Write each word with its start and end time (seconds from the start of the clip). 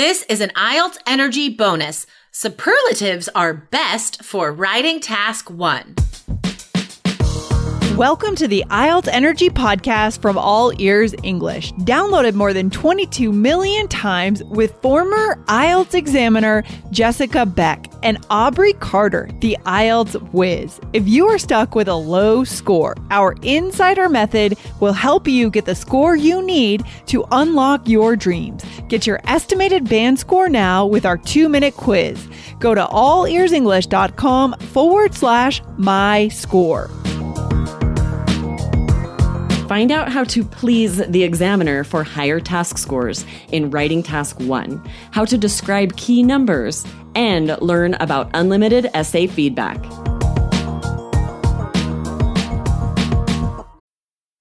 This 0.00 0.22
is 0.30 0.40
an 0.40 0.48
IELTS 0.56 0.96
Energy 1.06 1.50
bonus. 1.50 2.06
Superlatives 2.32 3.28
are 3.34 3.52
best 3.52 4.24
for 4.24 4.50
writing 4.50 4.98
task 4.98 5.50
one. 5.50 5.94
Welcome 7.98 8.34
to 8.36 8.48
the 8.48 8.64
IELTS 8.70 9.08
Energy 9.08 9.50
Podcast 9.50 10.22
from 10.22 10.38
All 10.38 10.72
Ears 10.80 11.14
English, 11.22 11.72
downloaded 11.72 12.32
more 12.32 12.54
than 12.54 12.70
22 12.70 13.30
million 13.30 13.88
times 13.88 14.42
with 14.44 14.72
former 14.80 15.36
IELTS 15.48 15.92
examiner 15.92 16.64
Jessica 16.90 17.44
Beck 17.44 17.89
and 18.02 18.24
Aubrey 18.30 18.72
Carter, 18.74 19.28
the 19.40 19.56
IELTS 19.64 20.20
whiz. 20.32 20.80
If 20.92 21.08
you 21.08 21.26
are 21.28 21.38
stuck 21.38 21.74
with 21.74 21.88
a 21.88 21.94
low 21.94 22.44
score, 22.44 22.96
our 23.10 23.34
insider 23.42 24.08
method 24.08 24.56
will 24.80 24.92
help 24.92 25.26
you 25.26 25.50
get 25.50 25.64
the 25.64 25.74
score 25.74 26.16
you 26.16 26.42
need 26.42 26.84
to 27.06 27.24
unlock 27.30 27.88
your 27.88 28.16
dreams. 28.16 28.64
Get 28.88 29.06
your 29.06 29.20
estimated 29.24 29.88
band 29.88 30.18
score 30.18 30.48
now 30.48 30.86
with 30.86 31.06
our 31.06 31.16
two 31.16 31.48
minute 31.48 31.76
quiz. 31.76 32.28
Go 32.58 32.74
to 32.74 32.84
allearsenglish.com 32.84 34.58
forward 34.58 35.14
slash 35.14 35.62
my 35.76 36.28
score. 36.28 36.90
Find 39.70 39.92
out 39.92 40.10
how 40.10 40.24
to 40.24 40.42
please 40.42 40.96
the 40.96 41.22
examiner 41.22 41.84
for 41.84 42.02
higher 42.02 42.40
task 42.40 42.76
scores 42.76 43.24
in 43.52 43.70
Writing 43.70 44.02
Task 44.02 44.36
1, 44.40 44.90
how 45.12 45.24
to 45.24 45.38
describe 45.38 45.96
key 45.96 46.24
numbers, 46.24 46.84
and 47.14 47.56
learn 47.62 47.94
about 48.00 48.32
unlimited 48.34 48.90
essay 48.94 49.28
feedback. 49.28 49.78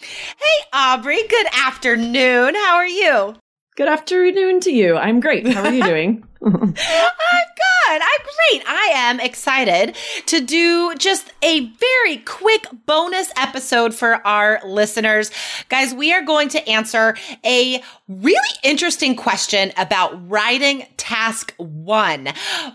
Hey, 0.00 0.64
Aubrey, 0.72 1.20
good 1.28 1.46
afternoon. 1.66 2.54
How 2.54 2.76
are 2.76 2.86
you? 2.86 3.34
Good 3.76 3.88
afternoon 3.88 4.60
to 4.60 4.70
you. 4.70 4.96
I'm 4.96 5.20
great. 5.20 5.46
How 5.46 5.64
are 5.64 5.72
you 5.72 5.82
doing? 5.82 6.24
I'm 6.44 6.72
good. 6.72 6.74
I'm 7.92 8.60
great. 8.60 8.62
I 8.68 8.92
am 8.94 9.18
excited 9.18 9.96
to 10.26 10.40
do 10.40 10.94
just 10.96 11.32
a 11.42 11.66
very 11.66 12.18
quick 12.18 12.66
bonus 12.86 13.32
episode 13.36 13.94
for 13.94 14.24
our 14.26 14.60
listeners. 14.64 15.32
Guys, 15.68 15.92
we 15.92 16.12
are 16.12 16.22
going 16.22 16.48
to 16.50 16.68
answer 16.68 17.16
a 17.44 17.82
really 18.06 18.56
interesting 18.62 19.16
question 19.16 19.72
about 19.76 20.30
writing 20.30 20.86
task 20.96 21.52
one. 21.56 22.28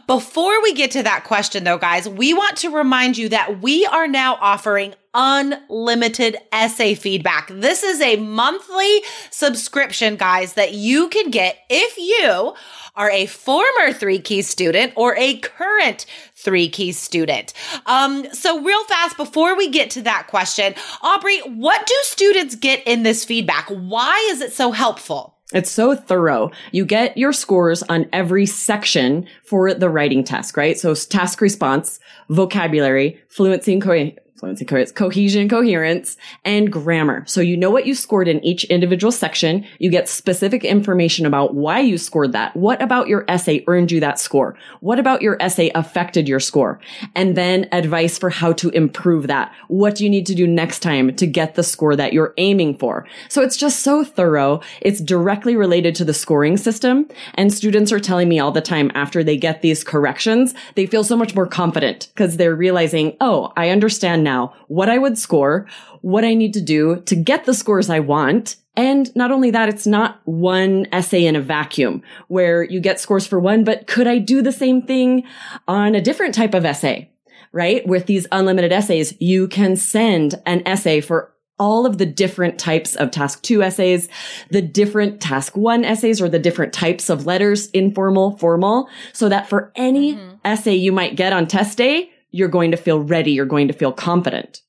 Before 0.08 0.62
we 0.62 0.74
get 0.74 0.92
to 0.92 1.04
that 1.04 1.24
question, 1.24 1.64
though, 1.64 1.78
guys, 1.78 2.10
we 2.10 2.34
want 2.34 2.58
to 2.58 2.70
remind 2.70 3.18
you 3.18 3.30
that 3.30 3.62
we 3.62 3.86
are 3.86 4.08
now 4.08 4.38
offering 4.42 4.96
unlimited 5.14 6.36
essay 6.52 6.94
feedback. 6.94 7.48
This 7.50 7.84
is 7.84 8.02
a 8.02 8.18
monthly 8.18 9.02
subscription, 9.32 10.18
guys, 10.18 10.54
that 10.54 10.74
you 10.74 11.08
can 11.08 11.32
get 11.32 11.58
if 11.70 11.98
you 11.98 12.54
are 12.96 13.10
a 13.10 13.26
former 13.26 13.94
three 13.94 14.20
key 14.20 14.42
student 14.42 14.94
or 14.96 15.16
a 15.18 15.38
current 15.38 16.06
three 16.36 16.70
key 16.70 16.92
student. 16.92 17.54
Um, 17.86 18.32
so 18.34 18.62
real 18.62 18.84
fast 18.86 19.18
before 19.18 19.58
we 19.58 19.70
get 19.70 19.90
to 19.92 20.02
that 20.04 20.28
question, 20.28 20.76
Aubrey, 21.02 21.40
what 21.40 21.86
do 21.86 21.96
students 22.02 22.56
get 22.56 22.84
in 22.86 23.04
this 23.04 23.26
feedback? 23.26 23.68
Why 23.70 24.28
is 24.32 24.42
it 24.42 24.54
so 24.54 24.72
helpful? 24.72 25.36
It's 25.54 25.70
so 25.70 25.96
thorough. 25.96 26.52
You 26.72 26.86
get 26.86 27.18
your 27.18 27.32
scores 27.32 27.84
on 27.84 28.08
every 28.12 28.48
section 28.48 29.28
for 29.44 29.74
the 29.74 29.90
writing 29.90 30.24
task, 30.24 30.58
right? 30.58 30.78
So 30.78 30.96
task 30.96 31.40
response, 31.40 32.00
vocabulary, 32.30 33.22
fluency 33.30 33.74
and 33.74 33.82
co- 33.82 34.12
fluency, 34.36 34.66
cohesion, 34.66 35.48
coherence, 35.48 36.18
and 36.44 36.70
grammar. 36.70 37.24
So 37.26 37.40
you 37.40 37.56
know 37.56 37.72
what 37.72 37.86
you 37.86 37.96
scored 37.96 38.28
in 38.28 38.44
each 38.44 38.66
individual 38.66 39.12
section. 39.12 39.66
You 39.80 39.90
get 39.90 40.10
specific 40.10 40.66
information 40.66 41.26
about 41.26 41.54
why 41.54 41.80
you 41.80 41.98
scored 41.98 42.34
that. 42.34 42.54
What 42.54 42.82
about 42.82 43.08
your 43.08 43.24
essay 43.30 43.64
earned 43.68 43.92
you 43.92 44.02
that 44.02 44.20
score? 44.20 44.58
What 44.82 45.00
about 45.00 45.22
your 45.22 45.38
essay 45.42 45.72
affected 45.74 46.28
your 46.28 46.42
score? 46.42 46.82
And 47.16 47.38
then 47.38 47.70
advice 47.72 48.18
for 48.18 48.30
how 48.30 48.52
to 48.54 48.70
improve 48.72 49.28
that. 49.28 49.54
What 49.70 49.96
do 49.96 50.04
you 50.04 50.10
need 50.10 50.26
to 50.26 50.36
do 50.36 50.46
next 50.46 50.80
time 50.80 51.16
to 51.16 51.26
get 51.26 51.56
the 51.56 51.64
score 51.64 51.96
that 51.96 52.12
you're 52.12 52.34
aiming 52.38 52.78
for? 52.78 53.08
So 53.30 53.42
it's 53.42 53.56
just 53.56 53.80
so 53.80 54.04
thorough. 54.04 54.60
It's 54.82 55.00
directly 55.00 55.56
related 55.56 55.96
to 55.96 56.06
the 56.06 56.14
scoring 56.14 56.58
system. 56.58 57.08
And 57.36 57.54
students 57.54 57.94
are 57.94 58.02
telling 58.02 58.28
me 58.28 58.40
all 58.40 58.52
the 58.52 58.60
time 58.60 58.92
after 58.96 59.24
they 59.24 59.38
get 59.38 59.62
these 59.62 59.82
corrections, 59.82 60.54
they 60.76 60.86
feel 60.86 61.06
so 61.06 61.16
much 61.16 61.36
more 61.36 61.48
confident 61.48 62.10
because 62.14 62.36
they're 62.36 62.54
realizing, 62.54 63.16
oh, 63.22 63.54
I 63.56 63.70
understand 63.70 64.26
now 64.26 64.35
what 64.68 64.90
I 64.90 64.98
would 64.98 65.18
score, 65.18 65.68
what 66.02 66.24
I 66.24 66.34
need 66.34 66.54
to 66.54 66.62
do 66.62 67.02
to 67.06 67.16
get 67.16 67.46
the 67.46 67.54
scores 67.54 67.90
I 67.90 68.00
want. 68.00 68.56
And 68.78 69.16
not 69.16 69.32
only 69.32 69.52
that, 69.52 69.70
it's 69.70 69.88
not 69.88 70.20
one 70.26 70.88
essay 70.92 71.26
in 71.26 71.36
a 71.36 71.42
vacuum 71.42 72.02
where 72.28 72.64
you 72.64 72.80
get 72.80 73.00
scores 73.00 73.26
for 73.26 73.40
one, 73.40 73.64
but 73.64 73.88
could 73.88 74.08
I 74.08 74.18
do 74.18 74.42
the 74.42 74.52
same 74.52 74.82
thing 74.82 75.24
on 75.68 75.96
a 75.96 76.02
different 76.02 76.36
type 76.36 76.54
of 76.54 76.66
essay? 76.66 77.10
Right? 77.52 77.88
With 77.88 78.06
these 78.06 78.28
unlimited 78.34 78.74
essays, 78.74 79.14
you 79.20 79.48
can 79.48 79.78
send 79.78 80.42
an 80.46 80.62
essay 80.66 81.00
for 81.00 81.32
all 81.58 81.86
of 81.86 81.98
the 81.98 82.06
different 82.06 82.60
types 82.60 82.96
of 82.96 83.12
task 83.12 83.42
two 83.42 83.64
essays, 83.64 84.10
the 84.50 84.62
different 84.62 85.22
task 85.22 85.56
one 85.56 85.86
essays 85.86 86.22
or 86.22 86.28
the 86.28 86.40
different 86.40 86.74
types 86.74 87.10
of 87.10 87.26
letters, 87.26 87.70
informal, 87.72 88.38
formal, 88.38 88.90
so 89.14 89.30
that 89.30 89.48
for 89.48 89.72
any 89.76 90.16
mm-hmm. 90.16 90.36
essay 90.44 90.76
you 90.76 90.92
might 90.92 91.16
get 91.16 91.32
on 91.32 91.48
test 91.48 91.78
day, 91.78 92.12
you're 92.36 92.50
going 92.50 92.72
to 92.72 92.78
feel 92.78 93.00
ready. 93.00 93.32
You're 93.32 93.46
going 93.46 93.70
to 93.70 93.74
feel 93.74 93.94
confident. 93.94 94.62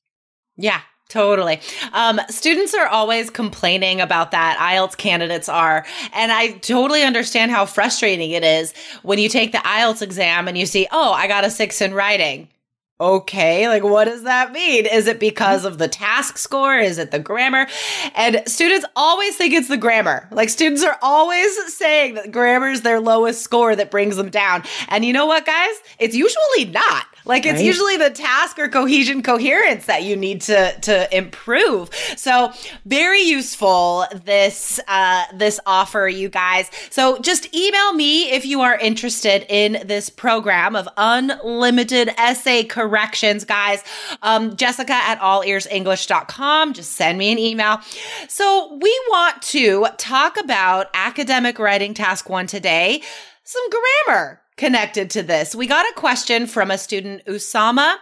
Yeah, 0.55 0.79
Totally. 1.09 1.61
Um, 1.93 2.19
students 2.29 2.73
are 2.73 2.87
always 2.87 3.29
complaining 3.29 4.01
about 4.01 4.31
that. 4.31 4.57
IELTS 4.57 4.97
candidates 4.97 5.47
are. 5.47 5.85
And 6.11 6.33
I 6.33 6.57
totally 6.57 7.03
understand 7.03 7.49
how 7.49 7.65
frustrating 7.65 8.31
it 8.31 8.43
is 8.43 8.73
when 9.03 9.17
you 9.17 9.29
take 9.29 9.53
the 9.53 9.59
IELTS 9.59 10.01
exam 10.01 10.49
and 10.49 10.57
you 10.57 10.65
see, 10.65 10.85
oh, 10.91 11.13
I 11.13 11.29
got 11.29 11.45
a 11.45 11.49
six 11.49 11.79
in 11.79 11.93
writing 11.93 12.49
okay, 12.99 13.67
like 13.67 13.83
what 13.83 14.05
does 14.05 14.23
that 14.23 14.51
mean? 14.51 14.85
Is 14.85 15.07
it 15.07 15.19
because 15.19 15.65
of 15.65 15.77
the 15.77 15.87
task 15.87 16.37
score? 16.37 16.77
Is 16.77 16.97
it 16.97 17.11
the 17.11 17.19
grammar? 17.19 17.67
And 18.15 18.41
students 18.47 18.85
always 18.95 19.35
think 19.35 19.53
it's 19.53 19.67
the 19.67 19.77
grammar. 19.77 20.27
Like 20.31 20.49
students 20.49 20.83
are 20.83 20.97
always 21.01 21.73
saying 21.73 22.15
that 22.15 22.31
grammar 22.31 22.69
is 22.69 22.81
their 22.81 22.99
lowest 22.99 23.41
score 23.41 23.75
that 23.75 23.91
brings 23.91 24.15
them 24.15 24.29
down. 24.29 24.63
And 24.89 25.05
you 25.05 25.13
know 25.13 25.27
what, 25.27 25.45
guys? 25.45 25.75
It's 25.99 26.15
usually 26.15 26.65
not. 26.65 27.05
Like 27.27 27.45
it's 27.45 27.57
right. 27.57 27.65
usually 27.65 27.97
the 27.97 28.09
task 28.09 28.57
or 28.57 28.69
cohesion 28.69 29.21
coherence 29.21 29.85
that 29.85 30.03
you 30.03 30.15
need 30.15 30.41
to 30.41 30.71
to 30.81 31.15
improve. 31.15 31.93
So 32.15 32.53
very 32.85 33.21
useful 33.21 34.05
this 34.23 34.79
uh 34.87 35.25
this 35.33 35.59
offer 35.65 36.07
you 36.07 36.29
guys. 36.29 36.71
So 36.89 37.19
just 37.19 37.53
email 37.53 37.93
me 37.93 38.31
if 38.31 38.45
you 38.45 38.61
are 38.61 38.77
interested 38.77 39.45
in 39.49 39.85
this 39.85 40.09
program 40.09 40.75
of 40.75 40.87
unlimited 40.95 42.09
essay 42.17 42.63
corrections, 42.87 43.43
guys. 43.43 43.83
Um, 44.21 44.55
Jessica 44.55 44.93
at 44.93 45.19
allearsenglish.com. 45.19 46.73
Just 46.73 46.93
send 46.93 47.17
me 47.17 47.31
an 47.31 47.39
email. 47.39 47.79
So 48.29 48.77
we 48.81 49.01
want 49.09 49.41
to 49.43 49.87
talk 49.97 50.37
about 50.37 50.87
academic 50.93 51.59
writing 51.59 51.93
task 51.93 52.29
one 52.29 52.47
today. 52.47 53.01
Some 53.43 53.63
grammar 53.69 54.41
connected 54.55 55.09
to 55.11 55.23
this. 55.23 55.53
We 55.53 55.67
got 55.67 55.85
a 55.85 55.93
question 55.99 56.47
from 56.47 56.71
a 56.71 56.77
student, 56.77 57.25
Usama. 57.25 57.97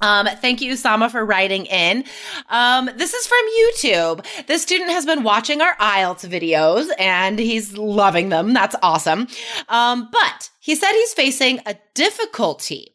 Um, 0.00 0.26
thank 0.26 0.60
you, 0.60 0.72
Usama, 0.72 1.10
for 1.10 1.24
writing 1.24 1.66
in. 1.66 2.04
Um, 2.48 2.88
this 2.96 3.14
is 3.14 3.26
from 3.26 3.40
YouTube. 3.60 4.46
This 4.46 4.62
student 4.62 4.90
has 4.90 5.04
been 5.04 5.24
watching 5.24 5.60
our 5.60 5.74
IELTS 5.76 6.28
videos 6.28 6.88
and 6.98 7.38
he's 7.38 7.76
loving 7.76 8.28
them. 8.28 8.52
That's 8.52 8.76
awesome. 8.82 9.26
Um, 9.68 10.08
but 10.12 10.50
he 10.60 10.76
said 10.76 10.92
he's 10.92 11.14
facing 11.14 11.60
a 11.66 11.76
difficulty. 11.94 12.94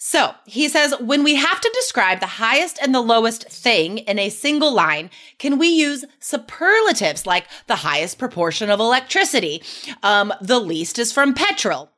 So 0.00 0.32
he 0.46 0.68
says, 0.68 0.94
when 1.00 1.24
we 1.24 1.34
have 1.34 1.60
to 1.60 1.70
describe 1.74 2.20
the 2.20 2.26
highest 2.26 2.78
and 2.80 2.94
the 2.94 3.00
lowest 3.00 3.48
thing 3.48 3.98
in 3.98 4.18
a 4.18 4.30
single 4.30 4.72
line, 4.72 5.10
can 5.38 5.58
we 5.58 5.66
use 5.66 6.04
superlatives 6.20 7.26
like 7.26 7.46
the 7.66 7.76
highest 7.76 8.16
proportion 8.16 8.70
of 8.70 8.78
electricity? 8.78 9.60
Um, 10.04 10.32
the 10.40 10.60
least 10.60 11.00
is 11.00 11.12
from 11.12 11.34
petrol 11.34 11.90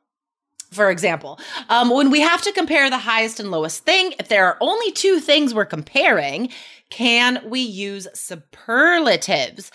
for 0.71 0.89
example. 0.89 1.37
Um, 1.67 1.89
when 1.89 2.09
we 2.09 2.21
have 2.21 2.41
to 2.43 2.51
compare 2.53 2.89
the 2.89 2.97
highest 2.97 3.39
and 3.39 3.51
lowest 3.51 3.83
thing, 3.83 4.13
if 4.19 4.29
there 4.29 4.45
are 4.45 4.57
only 4.61 4.91
two 4.91 5.19
things 5.19 5.53
we're 5.53 5.65
comparing, 5.65 6.49
can 6.89 7.41
we 7.49 7.59
use 7.59 8.07
superlatives? 8.13 9.69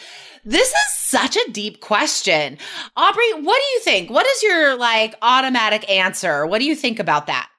This 0.45 0.69
is 0.69 0.95
such 0.95 1.37
a 1.37 1.51
deep 1.51 1.81
question. 1.81 2.57
Aubrey, 2.97 3.33
what 3.35 3.61
do 3.61 3.67
you 3.75 3.81
think? 3.81 4.11
What 4.11 4.27
is 4.27 4.43
your 4.43 4.77
like 4.77 5.15
automatic 5.21 5.89
answer? 5.91 6.47
What 6.47 6.61
do 6.61 6.65
you 6.65 6.75
think 6.75 6.99
about 6.99 7.27
that? 7.27 7.51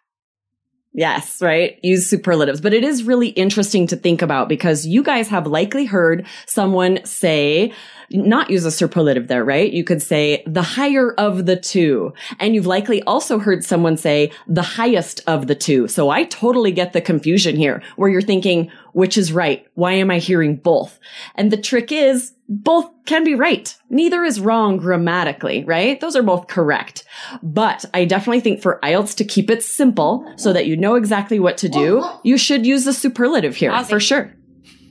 Yes, 0.97 1.43
right. 1.43 1.79
Use 1.83 2.09
superlatives. 2.09 2.59
But 2.59 2.73
it 2.73 2.83
is 2.83 3.03
really 3.03 3.27
interesting 3.27 3.85
to 3.85 3.95
think 3.95 4.23
about 4.23 4.49
because 4.49 4.87
you 4.87 5.03
guys 5.03 5.27
have 5.27 5.45
likely 5.45 5.85
heard 5.85 6.25
someone 6.47 7.05
say, 7.05 7.71
not 8.09 8.49
use 8.49 8.65
a 8.65 8.71
superlative 8.71 9.27
there, 9.27 9.45
right? 9.45 9.71
You 9.71 9.83
could 9.83 10.01
say 10.01 10.41
the 10.47 10.63
higher 10.63 11.13
of 11.13 11.45
the 11.45 11.55
two. 11.55 12.13
And 12.39 12.55
you've 12.55 12.65
likely 12.65 13.03
also 13.03 13.37
heard 13.37 13.63
someone 13.63 13.95
say 13.95 14.31
the 14.47 14.63
highest 14.63 15.21
of 15.27 15.45
the 15.45 15.53
two. 15.53 15.87
So 15.87 16.09
I 16.09 16.23
totally 16.23 16.71
get 16.71 16.93
the 16.93 17.01
confusion 17.01 17.55
here 17.55 17.83
where 17.97 18.09
you're 18.09 18.19
thinking, 18.19 18.71
which 18.97 19.15
is 19.15 19.31
right? 19.31 19.67
Why 19.75 19.91
am 19.93 20.09
I 20.09 20.17
hearing 20.17 20.55
both? 20.55 20.97
And 21.35 21.51
the 21.51 21.61
trick 21.61 21.91
is 21.91 22.33
both 22.49 22.89
can 23.05 23.23
be 23.23 23.35
right. 23.35 23.75
Neither 23.91 24.23
is 24.23 24.39
wrong 24.39 24.77
grammatically, 24.77 25.63
right? 25.65 26.01
Those 26.01 26.15
are 26.15 26.23
both 26.23 26.47
correct. 26.47 27.05
But 27.43 27.85
I 27.93 28.05
definitely 28.05 28.39
think 28.39 28.59
for 28.59 28.79
IELTS 28.81 29.15
to 29.17 29.23
keep 29.23 29.51
it 29.51 29.61
simple 29.61 30.27
so 30.35 30.51
that 30.51 30.65
you 30.65 30.75
know 30.75 30.95
exactly 30.95 31.39
what 31.39 31.59
to 31.59 31.69
do, 31.69 32.03
you 32.23 32.39
should 32.39 32.65
use 32.65 32.85
the 32.85 32.93
superlative 32.93 33.55
here 33.55 33.71
Aussie. 33.71 33.87
for 33.87 33.99
sure. 33.99 34.33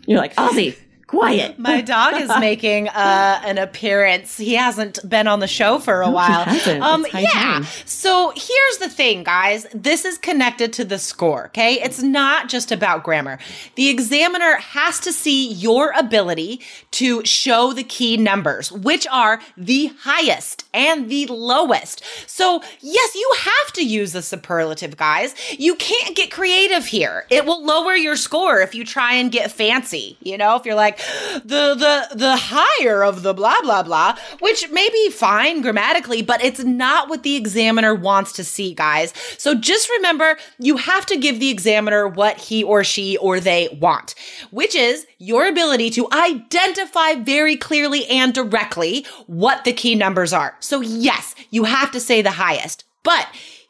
You're 0.06 0.20
like, 0.20 0.37
Aussie, 0.37 0.76
quiet. 1.06 1.58
My 1.67 1.81
dog 1.81 2.20
is 2.20 2.31
making 2.41 2.88
uh, 2.88 3.41
an 3.44 3.58
appearance. 3.58 4.37
He 4.37 4.55
hasn't 4.55 5.08
been 5.08 5.26
on 5.26 5.41
the 5.41 5.47
show 5.47 5.79
for 5.79 6.03
a 6.03 6.06
no, 6.06 6.12
while. 6.12 6.49
Um, 6.82 7.06
yeah. 7.12 7.29
Time. 7.31 7.64
So 7.85 8.32
here's 8.35 8.79
the 8.79 8.88
thing, 8.88 9.23
guys. 9.23 9.67
This 9.75 10.05
is 10.05 10.19
connected 10.19 10.73
to 10.75 10.85
the 10.85 10.99
score. 10.99 11.47
Okay, 11.47 11.75
it's 11.75 12.03
not 12.03 12.49
just 12.49 12.73
about 12.73 13.05
grammar. 13.05 13.38
The 13.75 13.88
examiner 13.88 14.56
has 14.56 15.00
to 15.00 15.12
see 15.12 15.53
your 15.53 15.93
ability 15.97 16.61
to 16.93 17.25
show 17.25 17.73
the 17.73 17.85
key 17.85 18.17
numbers, 18.17 18.73
which 18.73 19.06
are 19.11 19.41
the 19.56 19.93
highest 20.00 20.64
and 20.75 21.08
the 21.08 21.26
lowest. 21.26 22.03
So 22.26 22.62
yes, 22.81 23.14
you 23.14 23.35
have 23.38 23.73
to 23.75 23.85
use 23.85 24.12
the 24.12 24.23
superlative, 24.23 24.97
guys. 24.97 25.35
You 25.58 25.75
can't 25.76 26.17
get 26.17 26.31
creative 26.31 26.87
here. 26.87 27.25
It 27.31 27.44
will 27.44 27.64
lower 27.64 27.94
your 27.94 28.17
score 28.17 28.61
if 28.61 28.75
you 28.75 28.85
try 28.85 29.14
and 29.14 29.31
get 29.31 29.53
fancy. 29.53 30.17
You 30.20 30.38
know, 30.38 30.56
if 30.56 30.64
you're 30.64 30.75
like 30.75 30.95
the 31.44 31.75
the 31.75 32.16
the 32.16 32.37
higher 32.37 33.04
of 33.04 33.22
the 33.22 33.34
blah 33.34 33.60
blah 33.62 33.82
blah, 33.82 34.16
which 34.40 34.69
may 34.70 34.88
be 34.90 35.10
fine 35.10 35.60
grammatically, 35.60 36.22
but 36.22 36.43
it's 36.43 36.62
not 36.64 37.08
what 37.08 37.22
the 37.22 37.37
examiner 37.37 37.94
wants 37.94 38.32
to 38.32 38.44
see, 38.44 38.75
guys. 38.75 39.12
So 39.38 39.54
just 39.54 39.88
remember, 39.90 40.37
you 40.58 40.76
have 40.76 41.06
to 41.06 41.16
give 41.16 41.40
the 41.40 41.50
examiner 41.50 42.08
what 42.08 42.38
he 42.38 42.62
or 42.62 42.84
she 42.84 43.16
or 43.19 43.40
they 43.40 43.69
want, 43.81 44.14
which 44.50 44.75
is 44.75 45.06
your 45.19 45.46
ability 45.46 45.90
to 45.90 46.08
identify 46.12 47.14
very 47.14 47.56
clearly 47.56 48.06
and 48.06 48.32
directly 48.34 49.06
what 49.26 49.64
the 49.64 49.72
key 49.72 49.94
numbers 49.94 50.32
are. 50.32 50.56
So 50.60 50.81
yes, 50.81 51.34
you 51.50 51.64
have 51.64 51.90
to 51.93 52.00
say 52.00 52.22
the 52.22 52.32
highest, 52.32 52.84
but 53.02 53.26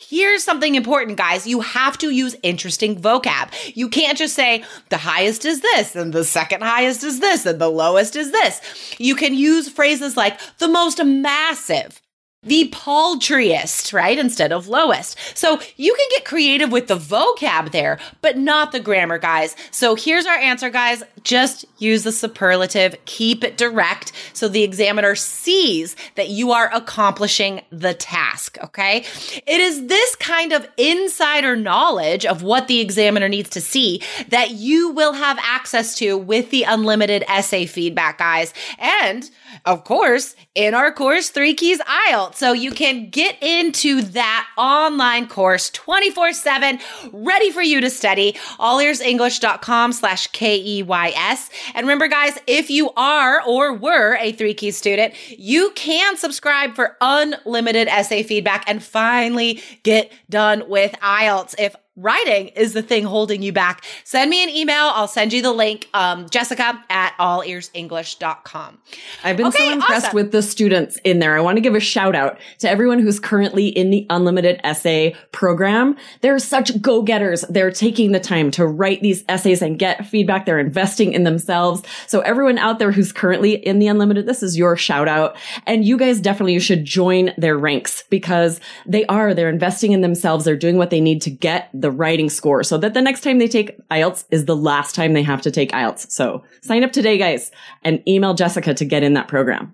Here's 0.09 0.45
something 0.45 0.77
important, 0.77 1.19
guys. 1.19 1.49
You 1.49 1.63
have 1.63 1.99
to 1.99 2.11
use 2.11 2.37
interesting 2.45 3.01
vocab. 3.01 3.51
You 3.75 3.89
can't 3.89 4.17
just 4.17 4.35
say 4.35 4.63
the 4.89 4.99
highest 4.99 5.45
is 5.45 5.63
this 5.63 5.97
and 5.97 6.13
the 6.13 6.23
second 6.23 6.63
highest 6.63 7.03
is 7.03 7.19
this 7.19 7.45
and 7.45 7.61
the 7.61 7.69
lowest 7.69 8.15
is 8.15 8.31
this. 8.31 8.61
You 8.99 9.17
can 9.17 9.35
use 9.35 9.69
phrases 9.69 10.17
like 10.17 10.39
the 10.59 10.69
most 10.69 11.05
massive, 11.05 12.01
the 12.47 12.71
paltriest, 12.71 13.93
right? 13.93 14.19
Instead 14.19 14.53
of 14.53 14.69
lowest. 14.69 15.19
So 15.37 15.61
you 15.77 15.95
can 15.95 16.07
get 16.11 16.25
creative 16.25 16.73
with 16.73 16.87
the 16.87 16.97
vocab 16.97 17.73
there, 17.73 17.99
but 18.23 18.39
not 18.39 18.73
the 18.73 18.81
grammar, 18.81 19.19
guys. 19.19 19.55
So 19.71 19.95
here's 19.95 20.27
our 20.27 20.37
answer, 20.37 20.71
guys. 20.71 21.03
Just 21.23 21.65
use 21.79 22.05
the 22.05 22.13
superlative, 22.13 22.95
keep 23.05 23.43
it 23.43 23.57
direct 23.57 24.13
so 24.33 24.49
the 24.49 24.63
examiner 24.63 25.15
sees 25.15 25.97
that 26.15 26.29
you 26.29 26.53
are 26.53 26.73
accomplishing 26.73 27.63
the 27.71 27.95
task, 27.95 28.59
okay? 28.63 29.05
It 29.47 29.61
is 29.61 29.87
this 29.87 30.15
kind 30.17 30.53
of 30.53 30.69
insider 30.77 31.57
knowledge 31.57 32.25
of 32.25 32.43
what 32.43 32.69
the 32.69 32.81
examiner 32.81 33.29
needs 33.29 33.51
to 33.51 33.61
see 33.61 34.03
that 34.29 34.53
you 34.53 34.91
will 34.91 35.13
have 35.13 35.39
access 35.43 35.97
to 35.97 36.17
with 36.17 36.51
the 36.51 36.63
unlimited 36.63 37.25
essay 37.29 37.67
feedback, 37.67 38.19
guys. 38.19 38.55
And 38.79 39.29
of 39.65 39.85
course, 39.85 40.37
in 40.55 40.75
our 40.75 40.93
course, 40.93 41.31
Three 41.31 41.55
Keys 41.55 41.81
IELTS. 41.81 42.36
So 42.37 42.53
you 42.53 42.71
can 42.71 43.09
get 43.09 43.43
into 43.43 44.03
that 44.03 44.47
online 44.59 45.27
course 45.27 45.71
24 45.71 46.35
7, 46.35 46.79
ready 47.11 47.51
for 47.51 47.63
you 47.63 47.81
to 47.81 47.89
study. 47.89 48.35
allearsenglish.com 48.59 49.93
slash 49.93 50.27
K-E-Y-S. 50.29 51.51
And 51.75 51.85
remember, 51.87 52.09
guys, 52.09 52.39
if 52.47 52.69
you 52.69 52.91
are 52.91 53.43
or 53.43 53.73
were 53.73 54.17
a 54.17 54.33
Three 54.33 54.53
Keys 54.53 54.77
student, 54.77 55.15
you 55.39 55.73
can 55.77 56.19
subscribe 56.19 56.75
for 56.75 56.99
unlimited 57.01 57.89
essay 57.89 58.23
feedback 58.23 58.65
and 58.69 58.83
finally 58.83 59.63
get 59.83 60.13
done 60.29 60.69
with 60.69 60.93
IELTS. 61.01 61.55
If 61.59 61.75
writing 61.97 62.49
is 62.49 62.75
the 62.75 62.83
thing 62.83 63.05
holding 63.05 63.43
you 63.43 63.53
back, 63.53 63.85
send 64.05 64.31
me 64.31 64.43
an 64.45 64.51
email. 64.51 64.93
I'll 64.95 65.09
send 65.09 65.33
you 65.33 65.41
the 65.41 65.53
link, 65.53 65.89
um, 65.95 66.29
Jessica 66.29 66.85
at 66.91 67.15
allearsenglish.com. 67.19 68.79
I've 69.25 69.37
been 69.37 69.47
okay, 69.47 69.69
so 69.69 69.73
impressed 69.73 70.07
awesome. 70.07 70.15
with 70.15 70.33
the 70.33 70.43
students 70.43 70.99
in 71.05 71.19
there. 71.19 71.37
I 71.37 71.41
want 71.41 71.57
to 71.57 71.61
give 71.63 71.75
a 71.75 71.81
shout 71.81 72.15
out 72.15 72.39
to 72.59 72.69
everyone 72.69 72.99
who's 72.99 73.19
currently 73.19 73.69
in 73.69 73.91
the 73.91 74.07
unlimited 74.11 74.61
essay 74.63 75.15
program. 75.33 75.97
They're 76.21 76.39
such 76.39 76.81
go-getters. 76.83 77.43
They're 77.49 77.71
taking 77.71 78.13
the 78.13 78.21
time 78.21 78.51
to 78.53 78.67
write 78.67 79.01
these 79.01 79.25
essays 79.29 79.63
and 79.63 79.79
get 79.79 80.07
feedback. 80.07 80.45
They're 80.45 80.59
investing 80.59 81.15
in 81.15 81.25
themselves. 81.25 81.83
So 82.07 82.21
everyone 82.21 82.59
out 82.59 82.79
there 82.79 82.93
who's 82.93 83.13
currently 83.13 83.55
in 83.55 83.79
the 83.79 83.89
unlimited, 83.89 84.27
this 84.27 84.43
is 84.43 84.59
your 84.59 84.77
shout 84.77 85.09
out. 85.09 85.37
And 85.67 85.85
you 85.85 85.97
guys 85.97 86.21
definitely 86.21 86.59
should 86.59 86.85
join 86.85 87.33
their 87.39 87.57
ranks 87.57 88.05
because 88.11 88.61
they 88.85 89.07
are, 89.07 89.33
they're 89.33 89.49
investing 89.49 89.93
in 89.93 90.03
themselves. 90.03 90.45
They're 90.45 90.57
doing 90.57 90.77
what 90.77 90.91
they 90.91 91.01
need 91.01 91.23
to 91.23 91.31
get 91.31 91.71
the 91.73 91.86
the 91.87 91.93
writing 91.93 92.29
score 92.29 92.65
so 92.65 92.77
that 92.79 92.95
the 92.95 93.01
next 93.01 93.21
time 93.21 93.39
they 93.39 93.47
take 93.47 93.79
IELTS 93.91 94.25
is 94.33 94.47
the 94.47 94.57
last 94.57 94.97
time 94.97 95.13
they 95.13 95.23
have 95.23 95.41
to 95.43 95.53
take 95.53 95.71
IELTS. 95.71 96.11
So 96.11 96.43
sign 96.63 96.83
up 96.83 96.91
today, 96.91 97.17
guys, 97.17 97.53
and 97.85 98.03
email 98.09 98.35
Jessica 98.35 98.75
to 98.75 98.85
get 98.85 99.05
in 99.05 99.15
that 99.15 99.29
program. 99.29 99.73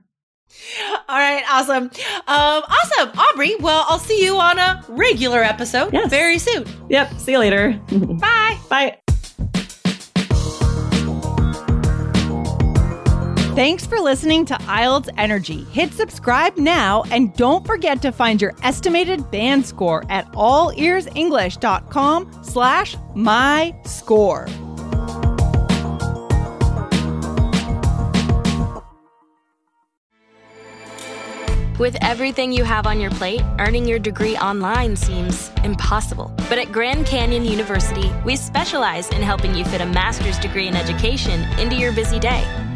All 1.09 1.19
right, 1.19 1.43
awesome. 1.51 1.85
Um, 1.85 1.91
awesome. 2.27 3.19
Aubrey, 3.19 3.57
well, 3.61 3.87
I'll 3.89 3.99
see 3.99 4.23
you 4.23 4.39
on 4.39 4.59
a 4.59 4.85
regular 4.89 5.43
episode 5.43 5.95
yes. 5.95 6.11
very 6.11 6.39
soon. 6.39 6.67
Yep. 6.91 7.15
See 7.15 7.33
you 7.33 7.39
later. 7.39 7.81
Bye. 7.91 8.59
Bye. 8.69 8.99
Thanks 13.55 13.85
for 13.85 14.01
listening 14.01 14.47
to 14.47 14.55
IELTS 14.55 15.11
Energy. 15.19 15.65
Hit 15.65 15.93
subscribe 15.93 16.57
now 16.57 17.03
and 17.11 17.37
don't 17.37 17.67
forget 17.67 18.01
to 18.01 18.11
find 18.11 18.41
your 18.41 18.55
estimated 18.63 19.31
band 19.31 19.67
score 19.67 20.07
at 20.09 20.33
allearsenglish.com 20.33 22.43
slash 22.43 22.97
my 23.15 23.75
score. 23.85 24.47
With 31.79 31.99
everything 32.01 32.53
you 32.53 32.65
have 32.65 32.87
on 32.87 33.01
your 33.01 33.11
plate, 33.11 33.43
earning 33.59 33.87
your 33.87 33.99
degree 33.99 34.39
online 34.39 34.97
seems 34.97 35.51
impossible. 35.63 36.33
But 36.49 36.57
at 36.57 36.73
Grand 36.73 37.05
Canyon 37.05 37.45
University, 37.45 38.11
we 38.25 38.37
specialize 38.37 39.11
in 39.11 39.21
helping 39.21 39.55
you 39.55 39.67
fit 39.67 39.83
a 39.83 39.87
master's 39.87 40.39
degree 40.39 40.69
in 40.69 40.75
education 40.75 41.43
into 41.59 41.77
your 41.77 41.93
busy 41.93 42.19
day. 42.19 42.62